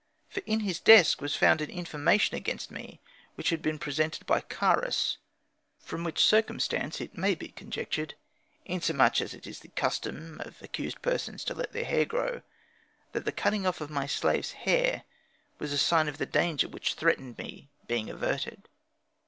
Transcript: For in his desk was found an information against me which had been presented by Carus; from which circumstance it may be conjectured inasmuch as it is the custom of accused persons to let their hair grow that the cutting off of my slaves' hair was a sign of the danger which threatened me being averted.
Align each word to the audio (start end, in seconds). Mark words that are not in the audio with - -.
For 0.29 0.41
in 0.47 0.61
his 0.61 0.79
desk 0.79 1.21
was 1.21 1.35
found 1.35 1.61
an 1.61 1.69
information 1.69 2.35
against 2.35 2.71
me 2.71 2.99
which 3.35 3.51
had 3.51 3.61
been 3.61 3.77
presented 3.77 4.25
by 4.25 4.41
Carus; 4.41 5.17
from 5.79 6.03
which 6.03 6.25
circumstance 6.25 6.99
it 6.99 7.15
may 7.15 7.35
be 7.35 7.49
conjectured 7.49 8.15
inasmuch 8.65 9.21
as 9.21 9.35
it 9.35 9.45
is 9.45 9.59
the 9.59 9.67
custom 9.67 10.41
of 10.43 10.59
accused 10.63 11.03
persons 11.03 11.43
to 11.43 11.53
let 11.53 11.71
their 11.73 11.85
hair 11.85 12.05
grow 12.05 12.41
that 13.11 13.25
the 13.25 13.31
cutting 13.31 13.67
off 13.67 13.79
of 13.79 13.91
my 13.91 14.07
slaves' 14.07 14.53
hair 14.53 15.03
was 15.59 15.71
a 15.71 15.77
sign 15.77 16.07
of 16.07 16.17
the 16.17 16.25
danger 16.25 16.67
which 16.67 16.95
threatened 16.95 17.37
me 17.37 17.69
being 17.85 18.09
averted. 18.09 18.67